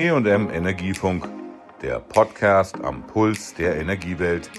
[0.00, 1.28] EM Energiefunk,
[1.82, 4.50] der Podcast am Puls der Energiewelt.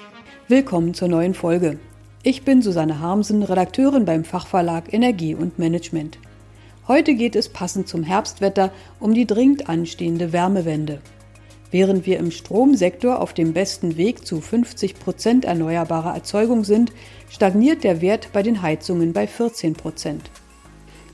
[0.47, 1.79] Willkommen zur neuen Folge.
[2.21, 6.19] Ich bin Susanne Harmsen, Redakteurin beim Fachverlag Energie und Management.
[6.87, 11.01] Heute geht es passend zum Herbstwetter um die dringend anstehende Wärmewende.
[11.71, 16.93] Während wir im Stromsektor auf dem besten Weg zu 50 Prozent erneuerbarer Erzeugung sind,
[17.31, 20.29] stagniert der Wert bei den Heizungen bei 14 Prozent.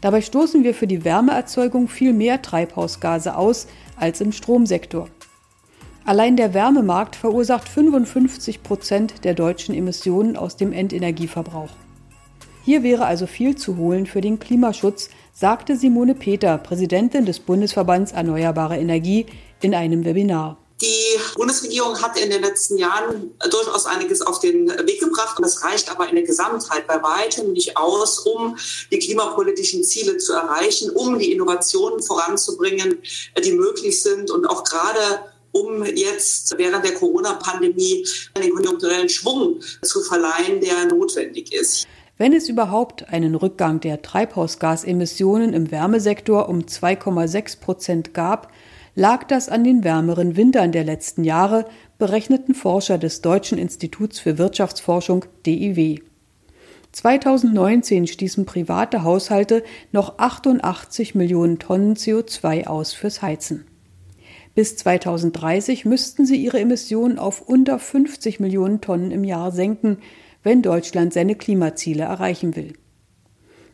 [0.02, 5.10] Dabei stoßen wir für die Wärmeerzeugung viel mehr Treibhausgase aus als im Stromsektor.
[6.06, 11.72] Allein der Wärmemarkt verursacht 55 Prozent der deutschen Emissionen aus dem Endenergieverbrauch.
[12.64, 18.12] Hier wäre also viel zu holen für den Klimaschutz, sagte Simone Peter, Präsidentin des Bundesverbands
[18.12, 19.26] Erneuerbare Energie,
[19.62, 20.58] in einem Webinar.
[20.82, 25.38] Die Bundesregierung hat in den letzten Jahren durchaus einiges auf den Weg gebracht.
[25.42, 28.56] Das reicht aber in der Gesamtheit bei weitem nicht aus, um
[28.92, 33.00] die klimapolitischen Ziele zu erreichen, um die Innovationen voranzubringen,
[33.44, 35.00] die möglich sind und auch gerade
[35.52, 41.88] um jetzt während der Corona-Pandemie einen konjunkturellen Schwung zu verleihen, der notwendig ist.
[42.20, 48.52] Wenn es überhaupt einen Rückgang der Treibhausgasemissionen im Wärmesektor um 2,6 Prozent gab,
[48.98, 51.66] lag das an den wärmeren Wintern der letzten Jahre,
[52.00, 56.00] berechneten Forscher des Deutschen Instituts für Wirtschaftsforschung DIW.
[56.94, 63.68] 2019 stießen private Haushalte noch 88 Millionen Tonnen CO2 aus fürs Heizen.
[64.56, 70.00] Bis 2030 müssten sie ihre Emissionen auf unter 50 Millionen Tonnen im Jahr senken,
[70.42, 72.74] wenn Deutschland seine Klimaziele erreichen will.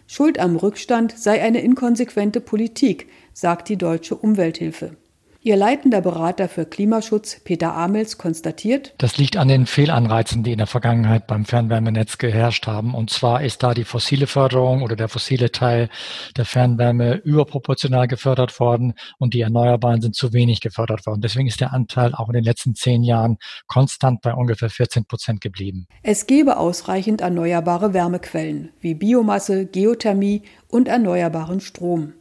[0.06, 4.98] Schuld am Rückstand sei eine inkonsequente Politik, sagt die deutsche Umwelthilfe.
[5.46, 10.58] Ihr leitender Berater für Klimaschutz, Peter Amels, konstatiert, das liegt an den Fehlanreizen, die in
[10.58, 12.96] der Vergangenheit beim Fernwärmenetz geherrscht haben.
[12.96, 15.90] Und zwar ist da die fossile Förderung oder der fossile Teil
[16.38, 21.20] der Fernwärme überproportional gefördert worden und die Erneuerbaren sind zu wenig gefördert worden.
[21.20, 25.42] Deswegen ist der Anteil auch in den letzten zehn Jahren konstant bei ungefähr 14 Prozent
[25.42, 25.88] geblieben.
[26.04, 32.14] Es gebe ausreichend erneuerbare Wärmequellen wie Biomasse, Geothermie und erneuerbaren Strom.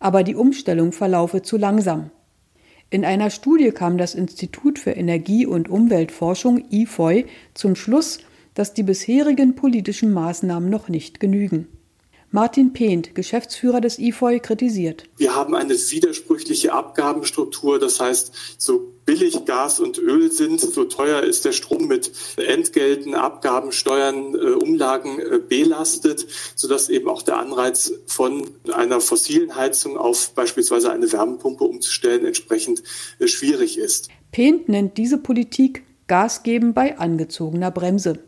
[0.00, 2.10] Aber die Umstellung verlaufe zu langsam.
[2.90, 8.18] In einer Studie kam das Institut für Energie- und Umweltforschung IFOI zum Schluss,
[8.54, 11.66] dass die bisherigen politischen Maßnahmen noch nicht genügen.
[12.34, 15.04] Martin Pehnt, Geschäftsführer des IFOI, kritisiert.
[15.16, 17.78] Wir haben eine widersprüchliche Abgabenstruktur.
[17.78, 23.14] Das heißt, so billig Gas und Öl sind, so teuer ist der Strom mit Entgelten,
[23.14, 29.96] Abgaben, Steuern, äh, Umlagen äh, belastet, sodass eben auch der Anreiz von einer fossilen Heizung
[29.96, 32.82] auf beispielsweise eine Wärmepumpe umzustellen entsprechend
[33.20, 34.08] äh, schwierig ist.
[34.32, 38.18] Pehnt nennt diese Politik Gas geben bei angezogener Bremse.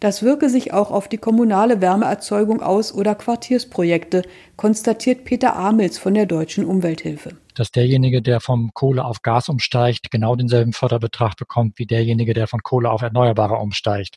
[0.00, 4.22] Das wirke sich auch auf die kommunale Wärmeerzeugung aus oder Quartiersprojekte,
[4.56, 7.36] konstatiert Peter Amels von der Deutschen Umwelthilfe.
[7.54, 12.46] Dass derjenige, der vom Kohle auf Gas umsteigt, genau denselben Förderbetrag bekommt wie derjenige, der
[12.46, 14.16] von Kohle auf Erneuerbare umsteigt.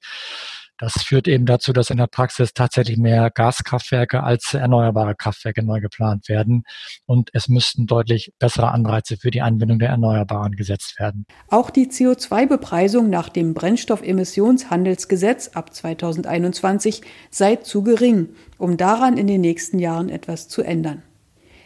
[0.84, 5.80] Das führt eben dazu, dass in der Praxis tatsächlich mehr Gaskraftwerke als erneuerbare Kraftwerke neu
[5.80, 6.66] geplant werden.
[7.06, 11.26] Und es müssten deutlich bessere Anreize für die Anwendung der Erneuerbaren gesetzt werden.
[11.48, 19.40] Auch die CO2-Bepreisung nach dem Brennstoffemissionshandelsgesetz ab 2021 sei zu gering, um daran in den
[19.40, 21.02] nächsten Jahren etwas zu ändern.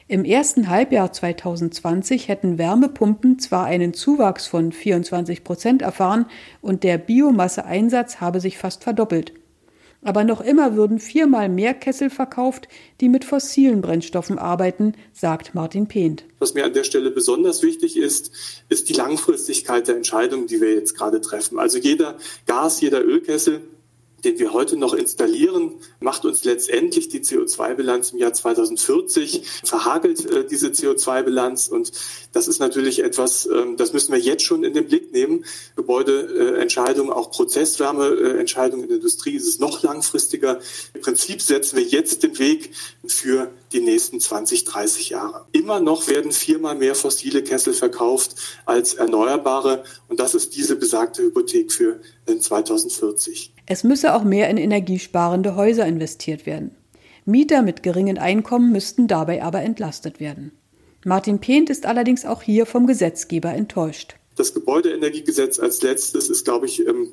[0.10, 6.28] Im ersten Halbjahr 2020 hätten Wärmepumpen zwar einen Zuwachs von 24 Prozent erfahren
[6.62, 9.34] und der Biomasseeinsatz habe sich fast verdoppelt.
[10.02, 12.70] Aber noch immer würden viermal mehr Kessel verkauft,
[13.02, 16.24] die mit fossilen Brennstoffen arbeiten, sagt Martin Pehnt.
[16.40, 18.32] Was mir an der Stelle besonders wichtig ist,
[18.70, 21.60] ist die Langfristigkeit der Entscheidungen, die wir jetzt gerade treffen.
[21.60, 23.62] Also jeder Gas, jeder Ölkessel
[24.24, 30.46] den wir heute noch installieren, macht uns letztendlich die CO2-Bilanz im Jahr 2040, verhagelt äh,
[30.46, 31.68] diese CO2-Bilanz.
[31.68, 31.92] Und
[32.32, 35.46] das ist natürlich etwas, ähm, das müssen wir jetzt schon in den Blick nehmen.
[35.76, 40.60] Gebäudeentscheidungen, auch Prozesswärmeentscheidungen in der Industrie ist es noch langfristiger.
[40.94, 42.72] Im Prinzip setzen wir jetzt den Weg
[43.06, 45.46] für die nächsten 20, 30 Jahre.
[45.52, 48.36] Immer noch werden viermal mehr fossile Kessel verkauft
[48.66, 49.84] als erneuerbare.
[50.08, 53.54] Und das ist diese besagte Hypothek für 2040.
[53.66, 56.76] Es müsse auch mehr in energiesparende Häuser investiert werden.
[57.26, 60.54] Mieter mit geringen Einkommen müssten dabei aber entlastet werden.
[61.06, 64.16] Martin Pehnt ist allerdings auch hier vom Gesetzgeber enttäuscht.
[64.36, 67.10] Das Gebäudeenergiegesetz als letztes ist, glaube ich, ähm,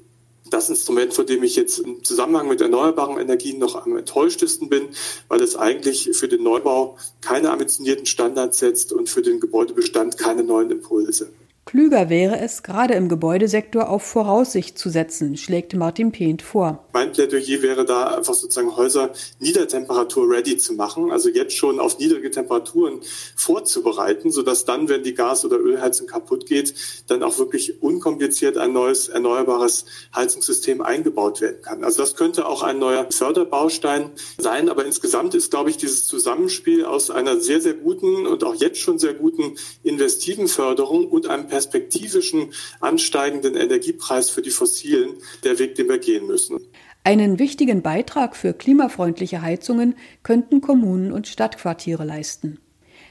[0.51, 4.89] das Instrument, von dem ich jetzt im Zusammenhang mit erneuerbaren Energien noch am enttäuschtesten bin,
[5.29, 10.45] weil es eigentlich für den Neubau keine ambitionierten Standards setzt und für den Gebäudebestand keine
[10.45, 11.31] neuen Impulse.
[11.75, 16.87] Klüger wäre es, gerade im Gebäudesektor auf Voraussicht zu setzen, schlägt Martin Pehnt vor.
[16.93, 19.11] Mein Plädoyer wäre da einfach sozusagen Häuser
[19.41, 23.01] Niedertemperatur ready zu machen, also jetzt schon auf niedrige Temperaturen
[23.35, 26.75] vorzubereiten, sodass dann, wenn die Gas- oder Ölheizung kaputt geht,
[27.09, 29.85] dann auch wirklich unkompliziert ein neues erneuerbares
[30.15, 31.83] Heizungssystem eingebaut werden kann.
[31.83, 36.85] Also das könnte auch ein neuer Förderbaustein sein, aber insgesamt ist, glaube ich, dieses Zusammenspiel
[36.85, 41.49] aus einer sehr, sehr guten und auch jetzt schon sehr guten investiven Förderung und einem
[41.65, 45.15] perspektivischen ansteigenden Energiepreis für die Fossilen
[45.45, 46.61] der Weg, den wir gehen müssen.
[47.05, 52.59] Einen wichtigen Beitrag für klimafreundliche Heizungen könnten Kommunen und Stadtquartiere leisten.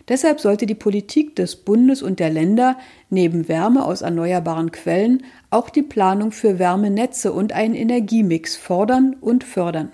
[0.07, 2.77] Deshalb sollte die Politik des Bundes und der Länder
[3.09, 9.43] neben Wärme aus erneuerbaren Quellen auch die Planung für Wärmenetze und einen Energiemix fordern und
[9.43, 9.91] fördern.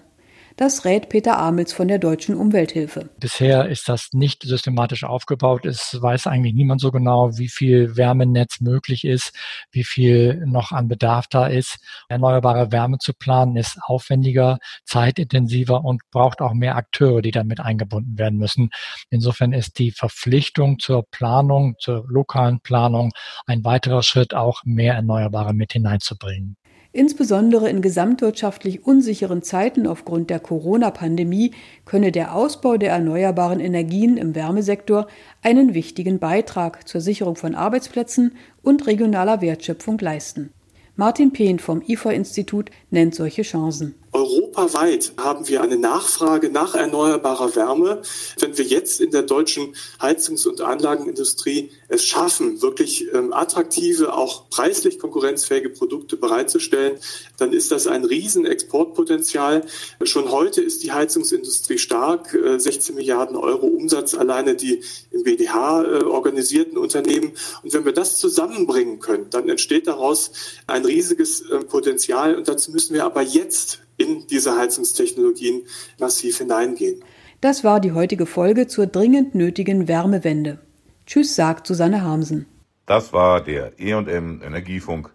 [0.60, 3.10] Das rät Peter Amels von der Deutschen Umwelthilfe.
[3.18, 5.66] Bisher ist das nicht systematisch aufgebaut.
[5.66, 9.34] Es weiß eigentlich niemand so genau, wie viel Wärmenetz möglich ist,
[9.72, 11.78] wie viel noch an Bedarf da ist.
[12.10, 18.18] Erneuerbare Wärme zu planen ist aufwendiger, zeitintensiver und braucht auch mehr Akteure, die damit eingebunden
[18.18, 18.70] werden müssen.
[19.10, 23.14] Insofern ist die Verpflichtung zur Planung, zur lokalen Planung
[23.46, 26.58] ein weiterer Schritt, auch mehr Erneuerbare mit hineinzubringen.
[26.92, 31.52] Insbesondere in gesamtwirtschaftlich unsicheren Zeiten aufgrund der Corona-Pandemie
[31.86, 35.08] könne der Ausbau der erneuerbaren Energien im Wärmesektor
[35.44, 38.34] einen wichtigen Beitrag zur Sicherung von Arbeitsplätzen
[38.64, 40.50] und regionaler Wertschöpfung leisten.
[40.96, 43.94] Martin Pehn vom IFA-Institut nennt solche Chancen.
[44.20, 48.02] Europaweit haben wir eine Nachfrage nach erneuerbarer Wärme.
[48.38, 54.50] Wenn wir jetzt in der deutschen Heizungs- und Anlagenindustrie es schaffen, wirklich ähm, attraktive, auch
[54.50, 57.00] preislich konkurrenzfähige Produkte bereitzustellen,
[57.38, 59.66] dann ist das ein Riesenexportpotenzial.
[60.04, 65.84] Schon heute ist die Heizungsindustrie stark, äh, 16 Milliarden Euro Umsatz alleine die im BDH
[65.84, 67.32] äh, organisierten Unternehmen.
[67.64, 70.32] Und wenn wir das zusammenbringen können, dann entsteht daraus
[70.68, 72.36] ein riesiges äh, Potenzial.
[72.36, 75.64] Und dazu müssen wir aber jetzt in diese Heizungstechnologien
[76.00, 77.04] massiv hineingehen.
[77.42, 80.60] Das war die heutige Folge zur dringend nötigen Wärmewende.
[81.06, 82.46] Tschüss, sagt Susanne Harmsen.
[82.86, 85.14] Das war der E&M Energiefunk.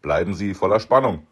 [0.00, 1.26] Bleiben Sie voller Spannung.